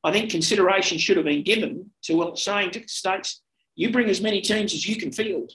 I 0.04 0.12
think 0.12 0.32
consideration 0.32 0.98
should 0.98 1.18
have 1.18 1.26
been 1.26 1.44
given 1.44 1.92
to 2.04 2.16
well, 2.16 2.36
saying 2.36 2.72
to 2.72 2.88
states, 2.88 3.42
you 3.76 3.92
bring 3.92 4.10
as 4.10 4.22
many 4.22 4.42
teams 4.42 4.74
as 4.74 4.88
you 4.88 4.96
can 4.96 5.12
field. 5.12 5.52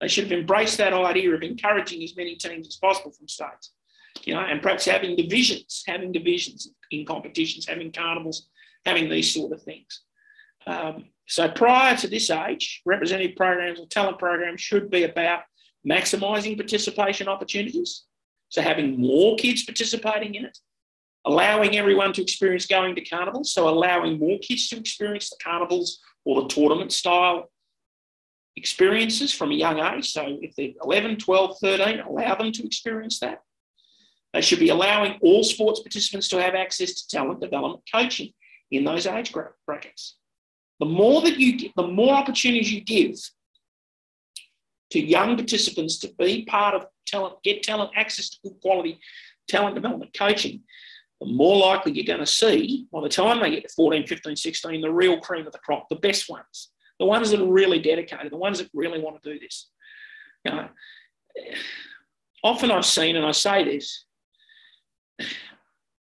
They 0.00 0.08
should 0.08 0.24
have 0.24 0.38
embraced 0.38 0.78
that 0.78 0.92
idea 0.92 1.34
of 1.34 1.42
encouraging 1.42 2.02
as 2.02 2.16
many 2.16 2.36
teams 2.36 2.66
as 2.66 2.76
possible 2.76 3.12
from 3.12 3.28
states 3.28 3.72
you 4.22 4.34
know, 4.34 4.40
and 4.40 4.62
perhaps 4.62 4.84
having 4.84 5.16
divisions, 5.16 5.82
having 5.86 6.12
divisions 6.12 6.70
in 6.90 7.04
competitions, 7.04 7.66
having 7.66 7.92
carnivals, 7.92 8.48
having 8.86 9.08
these 9.08 9.34
sort 9.34 9.52
of 9.52 9.62
things. 9.62 10.02
Um, 10.66 11.06
so 11.26 11.48
prior 11.48 11.96
to 11.96 12.08
this 12.08 12.30
age, 12.30 12.82
representative 12.84 13.36
programs 13.36 13.80
or 13.80 13.86
talent 13.86 14.18
programs 14.18 14.60
should 14.60 14.90
be 14.90 15.04
about 15.04 15.40
maximising 15.86 16.56
participation 16.56 17.28
opportunities. 17.28 18.04
So 18.48 18.62
having 18.62 19.00
more 19.00 19.36
kids 19.36 19.64
participating 19.64 20.34
in 20.34 20.44
it, 20.44 20.56
allowing 21.24 21.76
everyone 21.76 22.12
to 22.14 22.22
experience 22.22 22.66
going 22.66 22.94
to 22.94 23.04
carnivals. 23.04 23.52
So 23.52 23.68
allowing 23.68 24.18
more 24.18 24.38
kids 24.38 24.68
to 24.68 24.76
experience 24.76 25.30
the 25.30 25.36
carnivals 25.42 26.00
or 26.24 26.42
the 26.42 26.48
tournament 26.48 26.92
style 26.92 27.50
experiences 28.56 29.32
from 29.32 29.50
a 29.50 29.54
young 29.54 29.80
age. 29.80 30.12
So 30.12 30.38
if 30.40 30.54
they're 30.56 30.70
11, 30.82 31.16
12, 31.16 31.58
13, 31.60 32.00
allow 32.00 32.34
them 32.36 32.52
to 32.52 32.66
experience 32.66 33.18
that. 33.20 33.40
They 34.34 34.40
should 34.40 34.58
be 34.58 34.70
allowing 34.70 35.18
all 35.22 35.44
sports 35.44 35.80
participants 35.80 36.28
to 36.28 36.42
have 36.42 36.54
access 36.54 36.92
to 36.94 37.08
talent 37.08 37.40
development 37.40 37.84
coaching 37.90 38.32
in 38.72 38.82
those 38.82 39.06
age 39.06 39.32
brackets. 39.32 40.16
The 40.80 40.86
more 40.86 41.22
that 41.22 41.38
you, 41.38 41.70
the 41.76 41.86
more 41.86 42.14
opportunities 42.14 42.72
you 42.72 42.80
give 42.80 43.16
to 44.90 45.00
young 45.00 45.36
participants 45.36 45.98
to 46.00 46.12
be 46.18 46.44
part 46.46 46.74
of 46.74 46.86
talent, 47.06 47.36
get 47.44 47.62
talent, 47.62 47.92
access 47.94 48.30
to 48.30 48.38
good 48.42 48.60
quality 48.60 48.98
talent 49.48 49.76
development 49.76 50.12
coaching, 50.18 50.62
the 51.20 51.28
more 51.28 51.56
likely 51.56 51.92
you're 51.92 52.04
going 52.04 52.18
to 52.18 52.26
see 52.26 52.88
by 52.92 53.00
the 53.02 53.08
time 53.08 53.40
they 53.40 53.50
get 53.52 53.68
to 53.68 53.74
14, 53.74 54.04
15, 54.04 54.34
16, 54.34 54.80
the 54.80 54.90
real 54.90 55.20
cream 55.20 55.46
of 55.46 55.52
the 55.52 55.58
crop, 55.60 55.88
the 55.88 55.96
best 55.96 56.28
ones, 56.28 56.70
the 56.98 57.06
ones 57.06 57.30
that 57.30 57.40
are 57.40 57.52
really 57.52 57.78
dedicated, 57.78 58.32
the 58.32 58.36
ones 58.36 58.58
that 58.58 58.68
really 58.74 59.00
want 59.00 59.22
to 59.22 59.32
do 59.32 59.38
this. 59.38 59.70
You 60.44 60.52
know, 60.52 60.68
often 62.42 62.72
I've 62.72 62.84
seen, 62.84 63.14
and 63.14 63.24
I 63.24 63.30
say 63.30 63.64
this, 63.64 64.04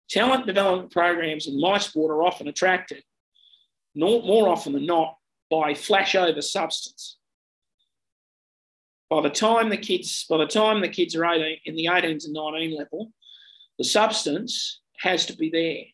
talent 0.08 0.46
development 0.46 0.92
programs 0.92 1.46
in 1.46 1.60
my 1.60 1.78
sport 1.78 2.10
are 2.10 2.22
often 2.22 2.48
attracted, 2.48 3.02
more 3.94 4.48
often 4.48 4.72
than 4.72 4.86
not, 4.86 5.16
by 5.50 5.72
flashover 5.72 6.42
substance. 6.42 7.18
By 9.10 9.20
the 9.22 9.30
time 9.30 9.68
the 9.68 9.76
kids, 9.76 10.24
by 10.28 10.38
the 10.38 10.46
time 10.46 10.80
the 10.80 10.88
kids 10.88 11.14
are 11.14 11.24
18 11.24 11.58
in 11.66 11.76
the 11.76 11.86
18s 11.86 12.24
and 12.24 12.32
19 12.32 12.76
level, 12.76 13.12
the 13.78 13.84
substance 13.84 14.80
has 14.98 15.26
to 15.26 15.36
be 15.36 15.50
there. 15.50 15.84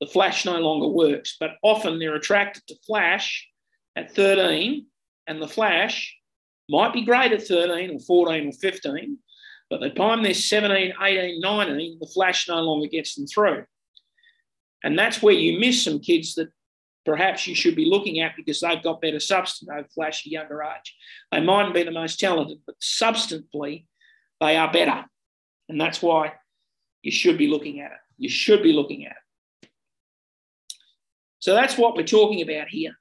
The 0.00 0.12
flash 0.12 0.44
no 0.44 0.58
longer 0.58 0.88
works, 0.88 1.36
but 1.38 1.52
often 1.62 1.98
they're 1.98 2.16
attracted 2.16 2.66
to 2.68 2.76
flash 2.86 3.46
at 3.94 4.14
13, 4.14 4.86
and 5.26 5.40
the 5.40 5.48
flash 5.48 6.16
might 6.68 6.92
be 6.92 7.04
great 7.04 7.32
at 7.32 7.46
13 7.46 7.94
or 7.94 8.00
14 8.00 8.48
or 8.48 8.52
15, 8.52 9.18
but 9.70 9.80
the 9.80 9.90
time 9.90 10.22
they're 10.22 10.34
17, 10.34 10.94
18, 11.00 11.40
19, 11.40 11.98
the 12.00 12.06
flash 12.06 12.48
no 12.48 12.60
longer 12.60 12.86
gets 12.86 13.14
them 13.14 13.26
through. 13.26 13.64
And 14.82 14.98
that's 14.98 15.22
where 15.22 15.34
you 15.34 15.58
miss 15.58 15.82
some 15.82 16.00
kids 16.00 16.34
that 16.34 16.48
perhaps 17.04 17.46
you 17.46 17.54
should 17.54 17.76
be 17.76 17.86
looking 17.86 18.20
at 18.20 18.36
because 18.36 18.60
they've 18.60 18.82
got 18.82 19.00
better 19.00 19.20
substance 19.20 19.70
over 19.70 19.88
flash 19.94 20.26
at 20.26 20.32
younger 20.32 20.62
age. 20.62 20.94
They 21.32 21.40
mightn't 21.40 21.74
be 21.74 21.82
the 21.82 21.90
most 21.90 22.20
talented, 22.20 22.58
but 22.66 22.76
substantively, 22.80 23.86
they 24.40 24.56
are 24.56 24.72
better. 24.72 25.04
And 25.68 25.80
that's 25.80 26.02
why 26.02 26.34
you 27.02 27.10
should 27.10 27.38
be 27.38 27.48
looking 27.48 27.80
at 27.80 27.92
it. 27.92 27.98
You 28.18 28.28
should 28.28 28.62
be 28.62 28.72
looking 28.72 29.06
at 29.06 29.12
it. 29.12 29.68
So 31.38 31.54
that's 31.54 31.76
what 31.76 31.96
we're 31.96 32.04
talking 32.04 32.42
about 32.42 32.68
here. 32.68 32.92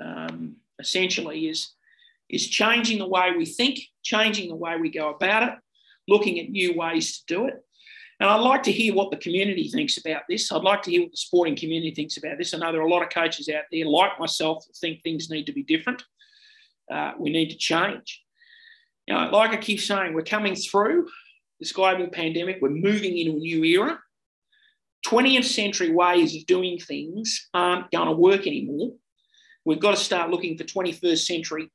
Um, 0.00 0.56
essentially, 0.78 1.48
is 1.48 1.74
is 2.28 2.46
changing 2.46 2.98
the 2.98 3.08
way 3.08 3.32
we 3.36 3.46
think, 3.46 3.80
changing 4.02 4.48
the 4.48 4.54
way 4.54 4.76
we 4.76 4.90
go 4.90 5.10
about 5.10 5.42
it, 5.44 5.54
looking 6.08 6.40
at 6.40 6.50
new 6.50 6.76
ways 6.76 7.18
to 7.18 7.34
do 7.34 7.46
it. 7.46 7.54
And 8.20 8.28
I'd 8.28 8.40
like 8.40 8.64
to 8.64 8.72
hear 8.72 8.94
what 8.94 9.12
the 9.12 9.16
community 9.16 9.68
thinks 9.68 9.96
about 9.96 10.22
this. 10.28 10.50
I'd 10.50 10.62
like 10.62 10.82
to 10.82 10.90
hear 10.90 11.02
what 11.02 11.12
the 11.12 11.16
sporting 11.16 11.54
community 11.54 11.94
thinks 11.94 12.16
about 12.16 12.38
this. 12.38 12.52
I 12.52 12.58
know 12.58 12.72
there 12.72 12.80
are 12.80 12.86
a 12.86 12.90
lot 12.90 13.02
of 13.02 13.10
coaches 13.10 13.48
out 13.48 13.64
there, 13.70 13.86
like 13.86 14.18
myself, 14.18 14.66
that 14.66 14.76
think 14.76 15.02
things 15.02 15.30
need 15.30 15.44
to 15.44 15.52
be 15.52 15.62
different. 15.62 16.02
Uh, 16.90 17.12
we 17.18 17.30
need 17.30 17.50
to 17.50 17.56
change. 17.56 18.24
You 19.06 19.14
know, 19.14 19.30
like 19.30 19.50
I 19.50 19.56
keep 19.56 19.80
saying, 19.80 20.14
we're 20.14 20.22
coming 20.22 20.56
through 20.56 21.06
this 21.60 21.72
global 21.72 22.08
pandemic. 22.08 22.58
We're 22.60 22.70
moving 22.70 23.16
into 23.16 23.36
a 23.36 23.40
new 23.40 23.62
era. 23.64 24.00
20th 25.06 25.44
century 25.44 25.92
ways 25.92 26.34
of 26.34 26.44
doing 26.46 26.78
things 26.78 27.48
aren't 27.54 27.90
going 27.92 28.08
to 28.08 28.12
work 28.12 28.46
anymore. 28.46 28.92
We've 29.64 29.80
got 29.80 29.92
to 29.92 29.96
start 29.96 30.30
looking 30.30 30.58
for 30.58 30.64
21st 30.64 31.24
century 31.24 31.70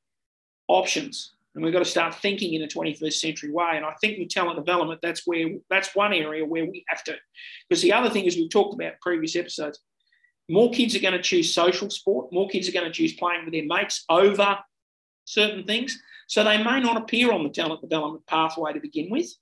options 0.68 1.33
and 1.54 1.62
we've 1.62 1.72
got 1.72 1.80
to 1.80 1.84
start 1.84 2.16
thinking 2.16 2.54
in 2.54 2.62
a 2.62 2.66
21st 2.66 3.12
century 3.12 3.52
way. 3.52 3.72
And 3.74 3.84
I 3.84 3.94
think 4.00 4.18
with 4.18 4.28
talent 4.28 4.56
development, 4.56 5.00
that's 5.02 5.22
where 5.24 5.50
that's 5.70 5.94
one 5.94 6.12
area 6.12 6.44
where 6.44 6.64
we 6.64 6.84
have 6.88 7.04
to. 7.04 7.14
Because 7.68 7.82
the 7.82 7.92
other 7.92 8.10
thing 8.10 8.24
is 8.24 8.36
we've 8.36 8.50
talked 8.50 8.74
about 8.74 9.00
previous 9.00 9.36
episodes, 9.36 9.80
more 10.48 10.70
kids 10.70 10.96
are 10.96 11.00
going 11.00 11.14
to 11.14 11.22
choose 11.22 11.54
social 11.54 11.90
sport, 11.90 12.32
more 12.32 12.48
kids 12.48 12.68
are 12.68 12.72
going 12.72 12.86
to 12.86 12.92
choose 12.92 13.12
playing 13.14 13.44
with 13.44 13.54
their 13.54 13.64
mates 13.64 14.04
over 14.08 14.58
certain 15.24 15.64
things. 15.64 15.98
So 16.26 16.42
they 16.42 16.62
may 16.62 16.80
not 16.80 16.96
appear 16.96 17.32
on 17.32 17.44
the 17.44 17.50
talent 17.50 17.82
development 17.82 18.26
pathway 18.26 18.72
to 18.72 18.80
begin 18.80 19.10
with, 19.10 19.32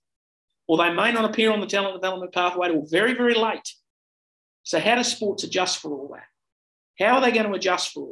or 0.68 0.76
they 0.76 0.92
may 0.92 1.12
not 1.12 1.24
appear 1.24 1.50
on 1.50 1.60
the 1.60 1.66
talent 1.66 1.94
development 1.94 2.32
pathway 2.32 2.68
till 2.68 2.84
very, 2.86 3.14
very 3.14 3.34
late. 3.34 3.68
So 4.64 4.78
how 4.78 4.96
do 4.96 5.02
sports 5.02 5.44
adjust 5.44 5.78
for 5.78 5.92
all 5.92 6.10
that? 6.12 7.04
How 7.04 7.16
are 7.16 7.20
they 7.20 7.32
going 7.32 7.46
to 7.46 7.54
adjust 7.54 7.92
for 7.92 8.00
all? 8.00 8.11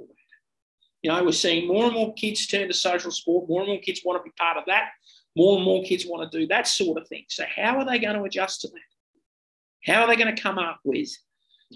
You 1.02 1.10
know, 1.10 1.24
we're 1.24 1.32
seeing 1.32 1.66
more 1.66 1.86
and 1.86 1.94
more 1.94 2.12
kids 2.14 2.46
turn 2.46 2.68
to 2.68 2.74
social 2.74 3.10
sport. 3.10 3.48
More 3.48 3.60
and 3.60 3.70
more 3.70 3.80
kids 3.80 4.02
want 4.04 4.22
to 4.22 4.24
be 4.24 4.34
part 4.38 4.58
of 4.58 4.64
that. 4.66 4.90
More 5.36 5.56
and 5.56 5.64
more 5.64 5.82
kids 5.82 6.04
want 6.06 6.30
to 6.30 6.38
do 6.38 6.46
that 6.48 6.66
sort 6.66 7.00
of 7.00 7.08
thing. 7.08 7.24
So, 7.28 7.44
how 7.54 7.78
are 7.78 7.86
they 7.86 7.98
going 7.98 8.16
to 8.16 8.24
adjust 8.24 8.62
to 8.62 8.68
that? 8.68 9.92
How 9.92 10.02
are 10.02 10.08
they 10.08 10.16
going 10.16 10.34
to 10.34 10.42
come 10.42 10.58
up 10.58 10.80
with 10.84 11.08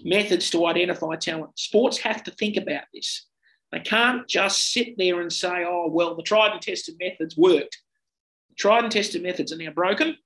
methods 0.03 0.49
to 0.51 0.65
identify 0.67 1.15
talent? 1.15 1.57
Sports 1.57 1.97
have 1.99 2.23
to 2.25 2.31
think 2.31 2.57
about 2.57 2.83
this. 2.93 3.25
They 3.71 3.79
can't 3.79 4.27
just 4.27 4.71
sit 4.71 4.95
there 4.97 5.21
and 5.21 5.33
say, 5.33 5.65
oh, 5.67 5.89
well, 5.89 6.15
the 6.15 6.21
tried 6.21 6.51
and 6.51 6.61
tested 6.61 6.95
methods 6.99 7.35
worked. 7.35 7.77
The 8.49 8.55
tried 8.55 8.83
and 8.83 8.91
tested 8.91 9.23
methods 9.23 9.51
are 9.51 9.57
now 9.57 9.71
broken. 9.71 10.17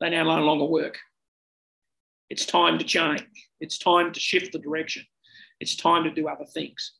They 0.00 0.10
now 0.10 0.24
no 0.24 0.44
longer 0.44 0.64
work. 0.64 0.98
It's 2.28 2.44
time 2.44 2.78
to 2.78 2.84
change. 2.84 3.24
It's 3.60 3.78
time 3.78 4.12
to 4.12 4.20
shift 4.20 4.52
the 4.52 4.58
direction. 4.58 5.04
It's 5.60 5.76
time 5.76 6.04
to 6.04 6.10
do 6.10 6.26
other 6.26 6.44
things 6.52 6.92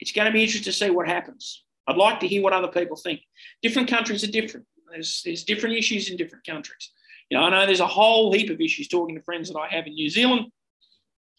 it's 0.00 0.12
going 0.12 0.26
to 0.26 0.32
be 0.32 0.42
interesting 0.42 0.72
to 0.72 0.78
see 0.78 0.90
what 0.90 1.06
happens. 1.06 1.64
I'd 1.86 1.96
like 1.96 2.20
to 2.20 2.28
hear 2.28 2.42
what 2.42 2.52
other 2.52 2.68
people 2.68 2.96
think. 2.96 3.20
Different 3.62 3.88
countries 3.88 4.24
are 4.24 4.30
different. 4.30 4.66
There's, 4.90 5.22
there's 5.24 5.44
different 5.44 5.76
issues 5.76 6.10
in 6.10 6.16
different 6.16 6.44
countries. 6.44 6.90
You 7.30 7.38
know, 7.38 7.44
I 7.44 7.50
know 7.50 7.66
there's 7.66 7.80
a 7.80 7.86
whole 7.86 8.32
heap 8.32 8.50
of 8.50 8.60
issues 8.60 8.88
talking 8.88 9.14
to 9.14 9.22
friends 9.22 9.50
that 9.50 9.58
I 9.58 9.68
have 9.68 9.86
in 9.86 9.94
New 9.94 10.10
Zealand, 10.10 10.46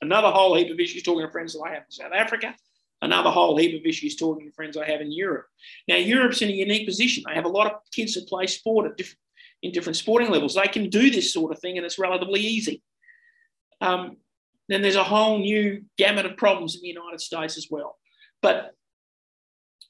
another 0.01 0.30
whole 0.30 0.56
heap 0.56 0.72
of 0.72 0.80
issues 0.80 1.03
talking 1.03 1.25
to 1.25 1.32
friends 1.32 1.53
that 1.53 1.62
I 1.62 1.74
have 1.74 1.84
in 1.84 1.91
South 1.91 2.13
Africa, 2.13 2.56
another 3.01 3.30
whole 3.30 3.58
heap 3.58 3.80
of 3.80 3.86
issues 3.86 4.15
talking 4.15 4.48
to 4.48 4.53
friends 4.53 4.77
I 4.77 4.89
have 4.89 5.01
in 5.01 5.12
Europe. 5.12 5.48
Now, 5.88 5.98
Europe's 5.98 6.41
in 6.41 6.50
a 6.50 6.53
unique 6.53 6.88
position. 6.88 7.24
They 7.27 7.36
have 7.36 7.46
a 7.46 7.50
lot 7.50 7.68
of 7.68 7.80
kids 7.94 8.13
that 8.13 8.27
play 8.27 8.48
sport 8.48 8.86
at 8.86 8.98
different, 8.98 9.20
in 9.63 9.72
different 9.72 9.98
sporting 9.98 10.30
levels. 10.30 10.56
They 10.56 10.68
can 10.68 10.89
do 10.89 11.10
this 11.12 11.34
sort 11.34 11.51
of 11.51 11.60
thing 11.60 11.77
and 11.77 11.86
it's 11.86 12.00
relatively 12.00 12.39
easy. 12.39 12.82
Um, 13.82 14.18
then 14.70 14.82
there's 14.82 14.96
a 14.96 15.03
whole 15.03 15.39
new 15.39 15.84
gamut 15.98 16.25
of 16.25 16.38
problems 16.38 16.75
in 16.75 16.82
the 16.82 16.88
United 16.88 17.20
States 17.20 17.58
as 17.58 17.68
well. 17.70 17.98
But 18.41 18.71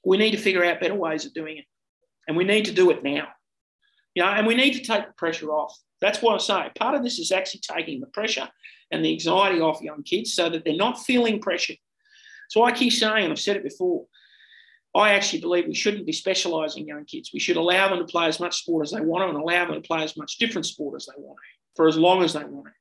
we 0.04 0.18
need 0.18 0.32
to 0.32 0.38
figure 0.38 0.64
out 0.64 0.80
better 0.80 0.96
ways 0.96 1.26
of 1.26 1.34
doing 1.34 1.58
it. 1.58 1.66
And 2.28 2.38
we 2.38 2.44
need 2.44 2.66
to 2.66 2.74
do 2.74 2.92
it 2.92 3.04
now. 3.04 3.28
You 4.14 4.24
know, 4.24 4.30
and 4.30 4.46
we 4.46 4.56
need 4.56 4.74
to 4.74 4.84
take 4.84 5.08
the 5.08 5.14
pressure 5.14 5.52
off. 5.52 5.78
That's 6.02 6.22
what 6.22 6.36
I 6.36 6.38
say. 6.38 6.72
Part 6.76 6.96
of 6.96 7.04
this 7.04 7.20
is 7.20 7.32
actually 7.32 7.62
taking 7.62 8.02
the 8.02 8.08
pressure 8.08 8.50
and 8.92 9.06
the 9.06 9.14
anxiety 9.14 9.62
off 9.62 9.82
young 9.82 10.04
kids 10.04 10.34
so 10.34 10.50
that 10.50 10.66
they're 10.66 10.76
not 10.76 11.00
feeling 11.00 11.40
pressure. 11.40 11.76
So 12.50 12.64
I 12.64 12.72
keep 12.72 12.92
saying, 12.92 13.32
I've 13.32 13.40
said 13.40 13.56
it 13.56 13.64
before, 13.64 14.06
I 14.94 15.12
actually 15.14 15.40
believe 15.40 15.68
we 15.68 15.74
shouldn't 15.74 16.06
be 16.06 16.12
specialising 16.12 16.88
young 16.88 17.06
kids. 17.06 17.32
We 17.34 17.40
should 17.40 17.56
allow 17.56 17.88
them 17.88 18.00
to 18.00 18.12
play 18.12 18.28
as 18.28 18.42
much 18.42 18.58
sport 18.58 18.86
as 18.86 18.92
they 18.92 19.00
want 19.00 19.24
to 19.24 19.30
and 19.30 19.38
allow 19.38 19.66
them 19.66 19.82
to 19.82 19.88
play 19.88 20.04
as 20.04 20.18
much 20.18 20.38
different 20.38 20.66
sport 20.66 20.96
as 20.98 21.06
they 21.06 21.22
want 21.22 21.38
to 21.38 21.76
for 21.76 21.88
as 21.88 21.98
long 21.98 22.24
as 22.24 22.34
they 22.34 22.44
want 22.44 22.66
to. 22.66 22.72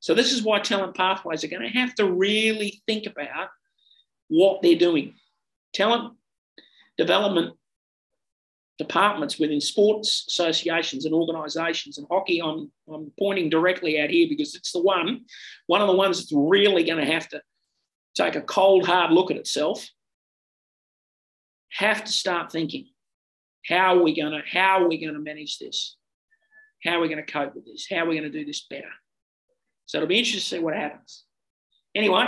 So 0.00 0.14
this 0.14 0.32
is 0.32 0.42
why 0.42 0.60
talent 0.60 0.96
pathways 0.96 1.44
are 1.44 1.48
going 1.48 1.62
to 1.62 1.78
have 1.78 1.94
to 1.96 2.10
really 2.10 2.82
think 2.86 3.06
about 3.06 3.48
what 4.28 4.62
they're 4.62 4.76
doing. 4.76 5.14
Talent 5.72 6.14
development 6.96 7.56
departments 8.78 9.38
within 9.38 9.60
sports 9.60 10.24
associations 10.28 11.04
and 11.04 11.14
organisations 11.14 11.98
and 11.98 12.06
hockey, 12.10 12.40
I'm, 12.42 12.70
I'm 12.92 13.12
pointing 13.18 13.48
directly 13.48 14.00
out 14.00 14.10
here 14.10 14.26
because 14.28 14.54
it's 14.54 14.72
the 14.72 14.82
one, 14.82 15.22
one 15.66 15.80
of 15.80 15.88
the 15.88 15.94
ones 15.94 16.18
that's 16.18 16.32
really 16.32 16.84
going 16.84 17.04
to 17.04 17.12
have 17.12 17.28
to 17.28 17.40
take 18.14 18.36
a 18.36 18.40
cold, 18.40 18.86
hard 18.86 19.12
look 19.12 19.30
at 19.30 19.36
itself. 19.36 19.88
Have 21.70 22.04
to 22.04 22.12
start 22.12 22.52
thinking, 22.52 22.86
how 23.66 23.96
are 23.96 24.02
we 24.02 24.14
going 24.14 24.32
to, 24.32 24.42
how 24.48 24.82
are 24.82 24.88
we 24.88 24.98
going 24.98 25.14
to 25.14 25.20
manage 25.20 25.58
this? 25.58 25.96
How 26.84 26.98
are 26.98 27.00
we 27.00 27.08
going 27.08 27.24
to 27.24 27.32
cope 27.32 27.54
with 27.54 27.64
this? 27.64 27.86
How 27.90 28.04
are 28.04 28.06
we 28.06 28.18
going 28.18 28.30
to 28.30 28.38
do 28.38 28.44
this 28.44 28.66
better? 28.68 28.90
So 29.86 29.98
it'll 29.98 30.08
be 30.08 30.18
interesting 30.18 30.40
to 30.40 30.46
see 30.46 30.64
what 30.64 30.74
happens. 30.74 31.24
Anyway, 31.94 32.24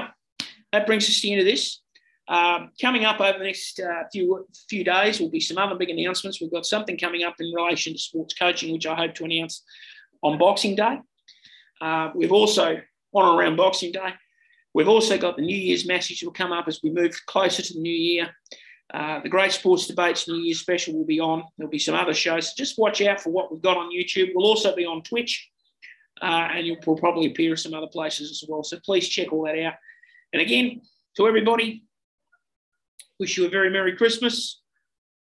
that 0.73 0.87
brings 0.87 1.09
us 1.09 1.17
to 1.17 1.23
the 1.23 1.33
end 1.33 1.41
of 1.41 1.47
this. 1.47 1.81
Um, 2.29 2.71
coming 2.81 3.05
up 3.05 3.21
over 3.21 3.39
the 3.39 3.45
next 3.45 3.79
uh, 3.81 4.03
few 4.13 4.47
few 4.69 4.83
days 4.83 5.21
will 5.21 5.31
be 5.31 5.41
some 5.41 5.59
other 5.59 5.77
big 5.77 5.91
announcements. 5.91 6.41
We've 6.41 6.51
got 6.51 6.67
something 6.67 6.99
coming 6.99 7.23
up 7.23 7.37
in 7.39 7.53
relation 7.55 7.93
to 7.93 7.99
sports 7.99 8.35
coaching, 8.35 8.73
which 8.73 8.87
I 8.87 8.95
hope 8.95 9.15
to 9.17 9.25
announce 9.25 9.63
on 10.23 10.39
Boxing 10.39 10.75
Day. 10.75 10.99
Uh, 11.81 12.11
we've 12.15 12.33
also 12.33 12.81
on 13.13 13.29
and 13.29 13.39
around 13.39 13.57
Boxing 13.57 13.93
Day. 13.93 14.15
We've 14.75 14.89
also 14.89 15.17
got 15.17 15.37
the 15.37 15.43
New 15.43 15.57
Year's 15.57 15.87
message 15.87 16.23
will 16.23 16.33
come 16.33 16.53
up 16.53 16.69
as 16.69 16.81
we 16.83 16.91
move 16.91 17.15
closer 17.27 17.63
to 17.63 17.75
the 17.75 17.81
New 17.81 17.91
Year. 17.91 18.29
Uh, 18.93 19.21
the 19.21 19.29
Great 19.29 19.53
Sports 19.53 19.87
Debates 19.87 20.29
New 20.29 20.37
Year's 20.37 20.61
special 20.61 20.95
will 20.95 21.07
be 21.07 21.21
on. 21.21 21.45
There'll 21.57 21.71
be 21.71 21.79
some 21.79 21.95
other 21.95 22.15
shows. 22.15 22.49
So 22.49 22.55
just 22.57 22.79
watch 22.79 23.01
out 23.03 23.21
for 23.21 23.31
what 23.31 23.51
we've 23.51 23.63
got 23.63 23.77
on 23.77 23.91
YouTube. 23.91 24.33
We'll 24.35 24.47
also 24.47 24.77
be 24.77 24.85
on 24.85 25.03
Twitch, 25.03 25.49
uh, 26.21 26.49
and 26.53 26.67
you'll 26.67 26.77
probably 26.77 27.27
appear 27.27 27.53
in 27.53 27.57
some 27.57 27.75
other 27.75 27.87
places 27.87 28.31
as 28.31 28.45
well. 28.49 28.63
So 28.63 28.79
please 28.85 29.09
check 29.09 29.33
all 29.33 29.45
that 29.45 29.59
out. 29.59 29.75
And 30.33 30.43
again, 30.43 30.83
to 31.17 31.27
everybody, 31.27 31.86
wish 33.19 33.37
you 33.37 33.47
a 33.47 33.51
very 33.51 33.71
Merry 33.71 33.97
Christmas. 33.97 34.63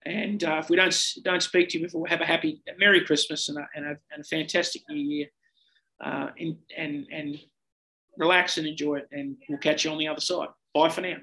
And 0.07 0.43
uh, 0.45 0.61
if 0.63 0.71
we 0.71 0.77
don't 0.77 0.97
don't 1.25 1.43
speak 1.43 1.69
to 1.71 1.79
you 1.79 1.85
before, 1.85 2.07
have 2.07 2.23
a 2.23 2.27
happy 2.27 2.63
Merry 2.79 3.05
Christmas 3.05 3.49
and 3.49 3.59
a, 3.59 3.69
and 3.75 3.85
a, 3.85 3.97
and 4.13 4.21
a 4.21 4.25
fantastic 4.25 4.83
New 4.89 4.97
Year. 4.97 5.27
Uh, 6.03 6.29
and, 6.39 6.57
and, 6.79 7.07
and 7.13 7.39
relax 8.17 8.57
and 8.57 8.67
enjoy 8.67 8.97
it. 8.97 9.09
And 9.13 9.37
we'll 9.49 9.59
catch 9.59 9.85
you 9.85 9.91
on 9.91 9.99
the 9.99 10.09
other 10.09 10.23
side. 10.23 10.49
Bye 10.73 10.89
for 10.89 11.03
now. 11.03 11.17